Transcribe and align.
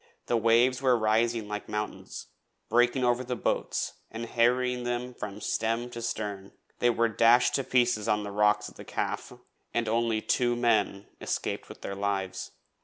The 0.25 0.35
waves 0.35 0.81
were 0.81 0.97
rising 0.97 1.47
like 1.47 1.69
mountains, 1.69 2.25
breaking 2.69 3.03
over 3.03 3.23
the 3.23 3.35
boats 3.35 3.99
and 4.09 4.25
harrying 4.25 4.83
them 4.83 5.13
from 5.13 5.39
stem 5.39 5.91
to 5.91 6.01
stern. 6.01 6.53
They 6.79 6.89
were 6.89 7.07
dashed 7.07 7.53
to 7.53 7.63
pieces 7.63 8.07
on 8.07 8.23
the 8.23 8.31
rocks 8.31 8.67
of 8.67 8.77
the 8.77 8.83
Calf, 8.83 9.31
and 9.75 9.87
only 9.87 10.19
two 10.19 10.55
men 10.55 11.05
escaped 11.21 11.69
with 11.69 11.81
their 11.81 11.93
lives. 11.93 12.49